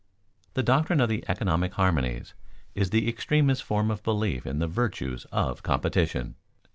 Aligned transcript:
_The 0.55 0.65
doctrine 0.65 0.99
of 0.99 1.09
the 1.09 1.23
"economic 1.27 1.73
harmonies" 1.73 2.33
is 2.73 2.89
the 2.89 3.07
extremest 3.07 3.61
form 3.61 3.91
of 3.91 4.01
belief 4.01 4.47
in 4.47 4.57
the 4.57 4.65
virtues 4.65 5.25
of 5.31 5.61
competition. 5.61 6.33